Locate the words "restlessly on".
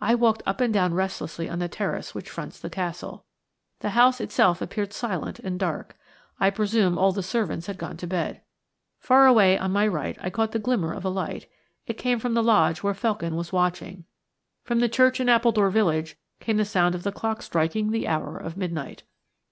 0.94-1.60